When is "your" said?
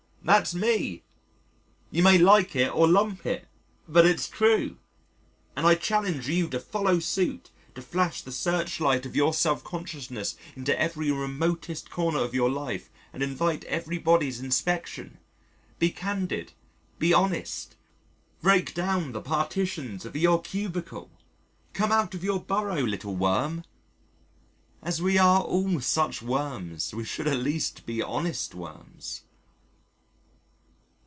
9.15-9.33, 12.35-12.51, 20.15-20.39, 22.23-22.39